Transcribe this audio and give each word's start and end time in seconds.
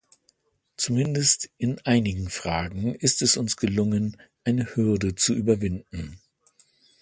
Zumindest 0.77 1.51
in 1.59 1.77
einigen 1.85 2.31
Fragen 2.31 2.95
ist 2.95 3.21
es 3.21 3.37
uns 3.37 3.55
gelungen, 3.55 4.17
eine 4.43 4.75
Hürde 4.75 5.13
zu 5.13 5.35
überwinden. 5.35 6.19